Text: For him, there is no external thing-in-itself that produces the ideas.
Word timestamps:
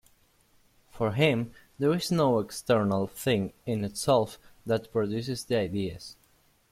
For 0.89 1.11
him, 1.11 1.51
there 1.77 1.93
is 1.93 2.09
no 2.11 2.39
external 2.39 3.05
thing-in-itself 3.05 4.39
that 4.65 4.91
produces 4.91 5.45
the 5.45 5.59
ideas. 5.59 6.15